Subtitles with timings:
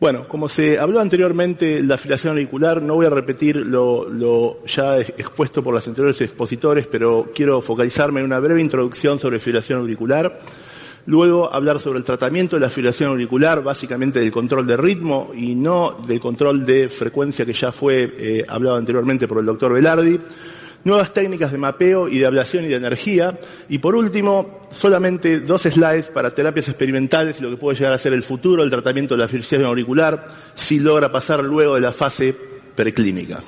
[0.00, 4.98] Bueno, como se habló anteriormente, la afiliación auricular, no voy a repetir lo, lo, ya
[4.98, 10.40] expuesto por los anteriores expositores, pero quiero focalizarme en una breve introducción sobre fibrilación auricular.
[11.04, 15.54] Luego hablar sobre el tratamiento de la fibrilación auricular, básicamente del control de ritmo y
[15.54, 20.18] no del control de frecuencia que ya fue eh, hablado anteriormente por el doctor Velardi
[20.84, 23.38] nuevas técnicas de mapeo y de ablación y de energía.
[23.68, 27.98] Y por último, solamente dos slides para terapias experimentales y lo que puede llegar a
[27.98, 31.92] ser el futuro del tratamiento de la fibrilación auricular si logra pasar luego de la
[31.92, 32.34] fase
[32.74, 33.40] preclínica.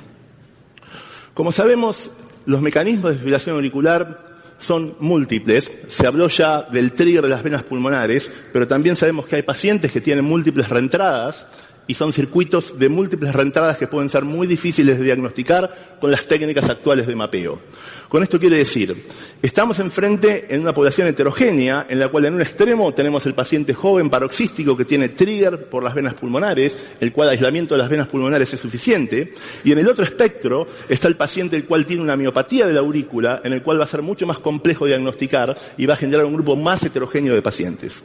[1.33, 2.11] Como sabemos,
[2.45, 5.69] los mecanismos de fibrilación auricular son múltiples.
[5.87, 9.91] Se habló ya del trigger de las venas pulmonares, pero también sabemos que hay pacientes
[9.91, 11.47] que tienen múltiples reentradas
[11.87, 16.25] y son circuitos de múltiples reentradas que pueden ser muy difíciles de diagnosticar con las
[16.25, 17.59] técnicas actuales de mapeo.
[18.07, 19.07] Con esto quiere decir,
[19.41, 23.73] estamos enfrente en una población heterogénea en la cual en un extremo tenemos el paciente
[23.73, 28.07] joven paroxístico que tiene trigger por las venas pulmonares, el cual aislamiento de las venas
[28.07, 32.15] pulmonares es suficiente, y en el otro espectro está el paciente el cual tiene una
[32.15, 35.87] miopatía de la aurícula, en el cual va a ser mucho más complejo diagnosticar y
[35.87, 38.03] va a generar un grupo más heterogéneo de pacientes.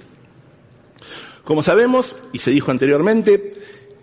[1.44, 3.57] Como sabemos, y se dijo anteriormente,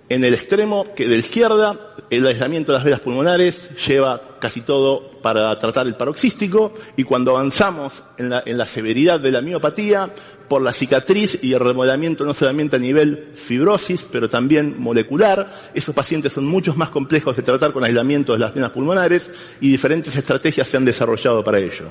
[0.08, 4.62] en el extremo que de la izquierda, el aislamiento de las venas pulmonares lleva casi
[4.62, 10.12] todo para tratar el paroxístico y cuando avanzamos en la, severidad de la miopatía,
[10.48, 15.96] por la cicatriz y el remodelamiento no solamente a nivel fibrosis, pero también molecular, esos
[15.96, 19.28] pacientes son muchos más complejos de tratar con aislamiento de las venas pulmonares
[19.60, 21.90] y diferentes estrategias se han desarrollado para ello.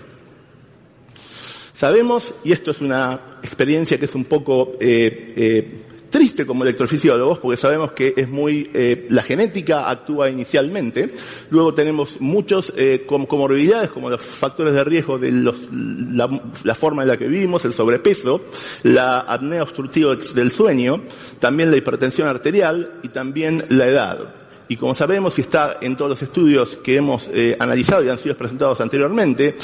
[1.72, 5.82] Sabemos, y esto es una experiencia que es un poco eh, eh,
[6.14, 11.12] triste como electrofisiólogos porque sabemos que es muy, eh, la genética actúa inicialmente,
[11.50, 16.30] luego tenemos muchos eh, comorbilidades como los factores de riesgo de los, la,
[16.62, 18.42] la, forma en la que vivimos, el sobrepeso,
[18.84, 21.02] la apnea obstructiva del sueño,
[21.40, 24.34] también la hipertensión arterial y también la edad.
[24.68, 28.18] Y como sabemos y está en todos los estudios que hemos eh, analizado y han
[28.18, 29.56] sido presentados anteriormente,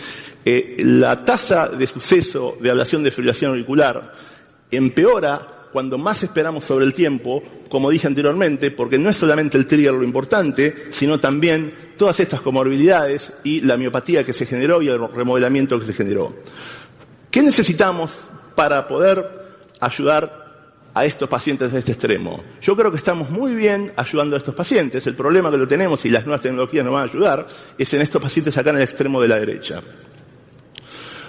[0.45, 4.13] eh, la tasa de suceso de ablación de fibrilación auricular
[4.73, 9.67] empeora cuando más esperamos sobre el tiempo, como dije anteriormente, porque no es solamente el
[9.67, 14.89] trigger lo importante, sino también todas estas comorbilidades y la miopatía que se generó y
[14.89, 16.35] el remodelamiento que se generó.
[17.31, 18.11] ¿Qué necesitamos
[18.55, 19.25] para poder
[19.81, 20.41] ayudar
[20.93, 22.43] a estos pacientes de este extremo?
[22.61, 25.07] Yo creo que estamos muy bien ayudando a estos pacientes.
[25.07, 27.47] El problema que lo tenemos y las nuevas tecnologías nos van a ayudar
[27.79, 29.81] es en estos pacientes acá en el extremo de la derecha.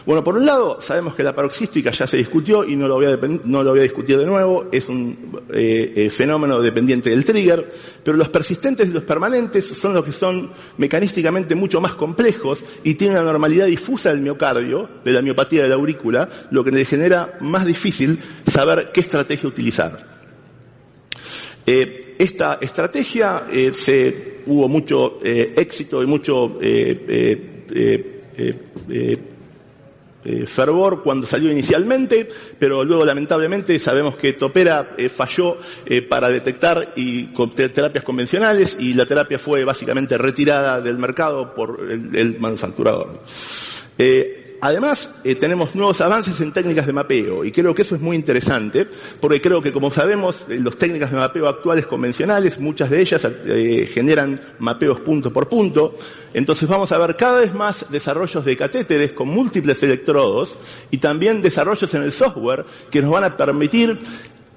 [0.06, 3.06] Bueno, por un lado, sabemos que la paroxística ya se discutió y no lo voy
[3.06, 7.24] a, no lo voy a discutir de nuevo, es un eh, eh, fenómeno dependiente del
[7.24, 7.72] trigger,
[8.04, 12.96] pero los persistentes y los permanentes son los que son mecanísticamente mucho más complejos y
[12.96, 16.86] tienen una normalidad difusa del miocardio, de la miopatía de la aurícula, lo que le
[16.86, 20.12] genera más difícil saber qué estrategia utilizar.
[21.66, 27.58] Eh, esta estrategia eh, se, hubo mucho eh, éxito y mucho eh,
[30.48, 32.28] fervor cuando salió inicialmente,
[32.60, 37.26] pero luego lamentablemente sabemos que Topera eh, falló eh, para detectar y
[37.74, 43.22] terapias convencionales y la terapia fue básicamente retirada del mercado por el, el manufacturador.
[43.98, 48.02] Eh, Además, eh, tenemos nuevos avances en técnicas de mapeo y creo que eso es
[48.02, 48.88] muy interesante
[49.20, 53.28] porque creo que, como sabemos, eh, las técnicas de mapeo actuales convencionales, muchas de ellas
[53.46, 55.96] eh, generan mapeos punto por punto.
[56.32, 60.60] Entonces vamos a ver cada vez más desarrollos de catéteres con múltiples electrodos
[60.92, 63.98] y también desarrollos en el software que nos van a permitir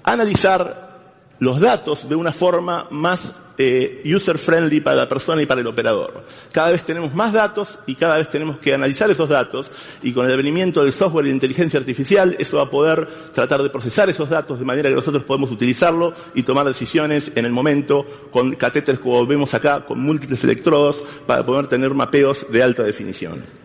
[0.03, 1.01] analizar
[1.39, 5.67] los datos de una forma más eh, user friendly para la persona y para el
[5.67, 6.25] operador.
[6.53, 9.71] Cada vez tenemos más datos y cada vez tenemos que analizar esos datos
[10.03, 13.71] y con el venimiento del software de inteligencia artificial eso va a poder tratar de
[13.71, 18.05] procesar esos datos de manera que nosotros podemos utilizarlo y tomar decisiones en el momento
[18.31, 23.64] con catéteres como vemos acá con múltiples electrodos para poder tener mapeos de alta definición.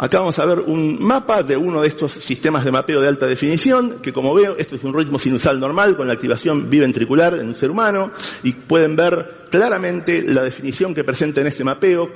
[0.00, 3.26] Acá vamos a ver un mapa de uno de estos sistemas de mapeo de alta
[3.26, 7.48] definición, que como veo, esto es un ritmo sinusal normal con la activación biventricular en
[7.48, 8.12] un ser humano,
[8.44, 12.12] y pueden ver claramente la definición que presenta en este mapeo,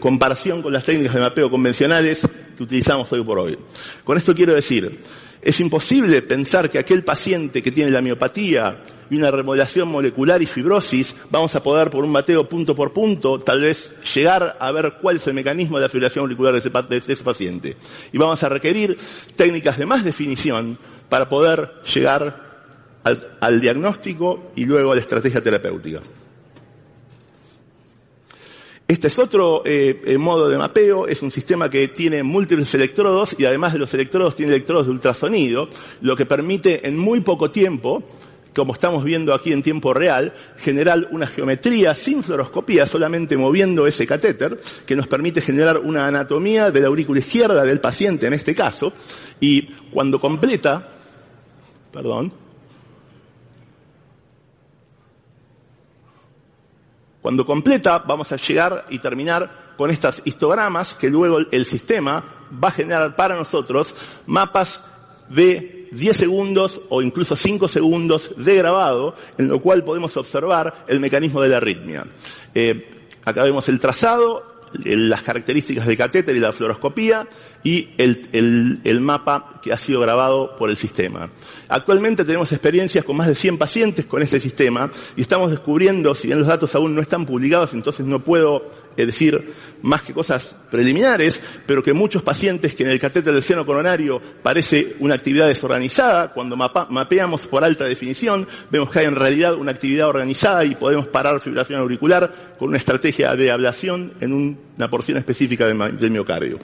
[0.00, 2.26] comparación con las técnicas de mapeo convencionales
[2.56, 3.56] que utilizamos hoy por hoy.
[4.02, 4.98] Con esto quiero decir,
[5.44, 10.46] Es imposible pensar que aquel paciente que tiene la miopatía y una remodelación molecular y
[10.46, 14.94] fibrosis, vamos a poder por un bateo punto por punto, tal vez llegar a ver
[15.00, 17.76] cuál es el mecanismo de la fibrilación auricular de ese, paciente.
[18.12, 18.98] Y vamos a requerir
[19.36, 20.78] técnicas de más definición
[21.08, 22.42] para poder llegar
[23.02, 26.00] al, al diagnóstico y luego a la estrategia terapéutica.
[28.86, 33.34] Este es otro eh, eh, modo de mapeo, es un sistema que tiene múltiples electrodos
[33.38, 35.70] y además de los electrodos tiene electrodos de ultrasonido,
[36.02, 38.02] lo que permite en muy poco tiempo,
[38.54, 44.06] como estamos viendo aquí en tiempo real, generar una geometría sin fluoroscopía, solamente moviendo ese
[44.06, 48.54] catéter, que nos permite generar una anatomía de la aurícula izquierda del paciente en este
[48.54, 48.92] caso,
[49.40, 50.88] y cuando completa,
[51.92, 52.32] perdón,
[57.24, 62.22] Cuando completa, vamos a llegar y terminar con estas histogramas que luego el sistema
[62.62, 63.94] va a generar para nosotros
[64.26, 64.84] mapas
[65.30, 71.00] de 10 segundos o incluso 5 segundos de grabado, en lo cual podemos observar el
[71.00, 72.06] mecanismo de la arritmia.
[72.54, 72.88] Eh,
[73.24, 74.53] acá vemos el trazado,
[74.84, 77.26] las características del catéter y la fluoroscopía
[77.62, 81.30] y el, el, mapa que ha sido grabado por el sistema.
[81.68, 86.28] Actualmente tenemos experiencias con más de 100 pacientes con este sistema y estamos descubriendo, si
[86.28, 90.54] bien los datos aún no están publicados, entonces no puedo eh, decir más que cosas
[90.70, 95.46] preliminares, pero que muchos pacientes que en el catéter del seno coronario parece una actividad
[95.46, 100.74] desorganizada, cuando mapeamos por alta definición, vemos que hay en realidad una actividad organizada y
[100.74, 104.32] podemos parar fibrilación auricular con una estrategia de ablación en
[104.76, 106.58] una porción específica del miocardio.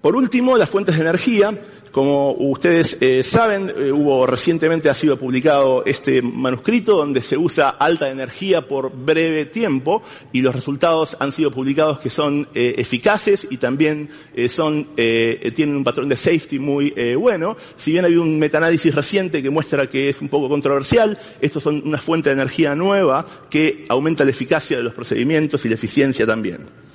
[0.00, 1.58] Por último, las fuentes de energía.
[1.96, 7.70] Como ustedes eh, saben, eh, hubo recientemente ha sido publicado este manuscrito donde se usa
[7.70, 13.46] alta energía por breve tiempo y los resultados han sido publicados que son eh, eficaces
[13.50, 14.10] y también
[14.50, 17.56] son tienen un patrón de safety muy bueno.
[17.76, 21.80] Si bien hay un metaanálisis reciente que muestra que es un poco controversial, estos son
[21.86, 26.26] una fuente de energía nueva que aumenta la eficacia de los procedimientos y la eficiencia
[26.26, 26.85] también.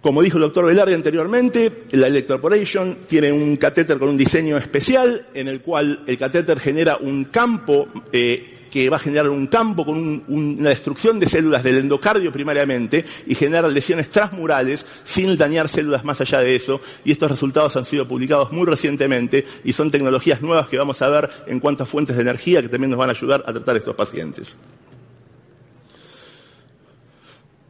[0.00, 5.26] Como dijo el doctor Velarde anteriormente, la Electroporation tiene un catéter con un diseño especial
[5.34, 9.84] en el cual el catéter genera un campo eh, que va a generar un campo
[9.84, 16.02] con una destrucción de células del endocardio primariamente y genera lesiones transmurales sin dañar células
[16.02, 16.80] más allá de eso.
[17.04, 21.10] Y estos resultados han sido publicados muy recientemente y son tecnologías nuevas que vamos a
[21.10, 23.76] ver en cuanto a fuentes de energía que también nos van a ayudar a tratar
[23.76, 24.56] estos pacientes.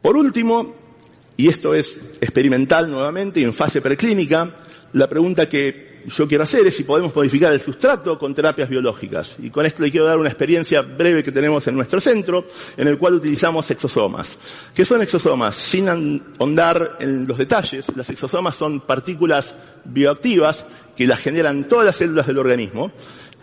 [0.01, 0.80] Por último,
[1.41, 4.47] y esto es experimental nuevamente y en fase preclínica,
[4.93, 9.37] la pregunta que yo quiero hacer es si podemos modificar el sustrato con terapias biológicas.
[9.39, 12.45] Y con esto le quiero dar una experiencia breve que tenemos en nuestro centro,
[12.77, 14.37] en el cual utilizamos exosomas.
[14.75, 15.55] ¿Qué son exosomas?
[15.55, 20.63] Sin ahondar en los detalles, las exosomas son partículas bioactivas
[20.95, 22.91] que las generan todas las células del organismo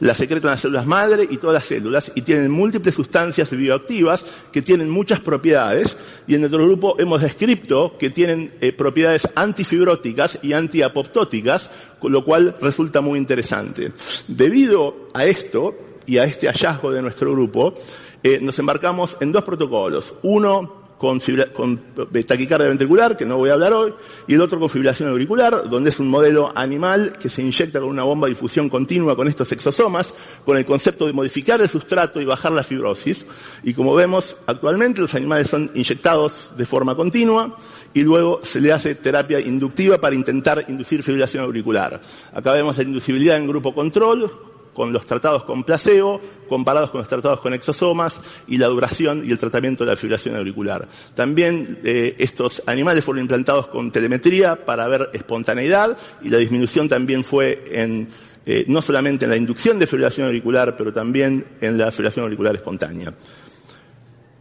[0.00, 4.62] la secretan las células madre y todas las células y tienen múltiples sustancias bioactivas que
[4.62, 5.96] tienen muchas propiedades
[6.26, 12.24] y en nuestro grupo hemos descrito que tienen eh, propiedades antifibróticas y antiapoptóticas, con lo
[12.24, 13.92] cual resulta muy interesante.
[14.28, 15.74] Debido a esto
[16.06, 17.74] y a este hallazgo de nuestro grupo,
[18.22, 20.14] eh, nos embarcamos en dos protocolos.
[20.22, 21.20] Uno, con,
[21.54, 21.80] con
[22.26, 23.94] taquicardia ventricular, que no voy a hablar hoy,
[24.26, 27.88] y el otro con fibrilación auricular, donde es un modelo animal que se inyecta con
[27.88, 30.12] una bomba de difusión continua con estos exosomas,
[30.44, 33.24] con el concepto de modificar el sustrato y bajar la fibrosis.
[33.62, 37.56] Y como vemos, actualmente los animales son inyectados de forma continua
[37.94, 42.00] y luego se le hace terapia inductiva para intentar inducir fibrilación auricular.
[42.32, 44.30] Acá vemos la inducibilidad en grupo control,
[44.78, 49.32] con los tratados con placebo, comparados con los tratados con exosomas y la duración y
[49.32, 50.86] el tratamiento de la fibrilación auricular.
[51.16, 57.24] También eh, estos animales fueron implantados con telemetría para ver espontaneidad y la disminución también
[57.24, 58.06] fue en
[58.46, 62.54] eh, no solamente en la inducción de fibrilación auricular, pero también en la fibrilación auricular
[62.54, 63.12] espontánea.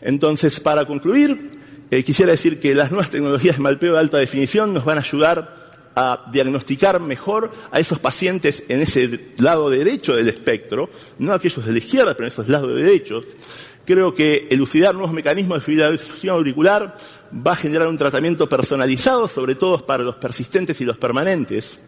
[0.01, 1.49] Entonces, para concluir,
[1.89, 5.01] eh, quisiera decir que las nuevas tecnologías de malpeo de alta definición nos van a
[5.01, 5.66] ayudar
[5.99, 11.71] a diagnosticar mejor a esos pacientes en ese lado derecho del espectro, no aquellos de
[11.71, 13.25] la izquierda, pero en esos lados derechos.
[13.83, 16.95] Creo que elucidar nuevos mecanismos de fibrilación auricular
[17.33, 21.79] va a generar un tratamiento personalizado, sobre todo para los persistentes y los permanentes.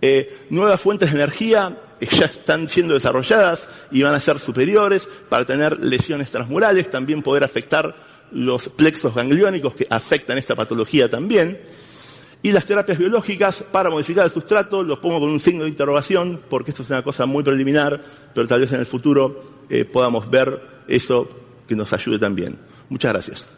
[0.00, 5.44] Eh, nuevas fuentes de energía ya están siendo desarrolladas y van a ser superiores para
[5.44, 7.96] tener lesiones transmurales, también poder afectar
[8.30, 11.58] los plexos gangliónicos que afectan esta patología también.
[12.42, 16.40] Y las terapias biológicas para modificar el sustrato, los pongo con un signo de interrogación,
[16.48, 18.00] porque esto es una cosa muy preliminar,
[18.32, 21.28] pero tal vez en el futuro eh, podamos ver eso
[21.66, 22.56] que nos ayude también.
[22.88, 23.57] Muchas gracias.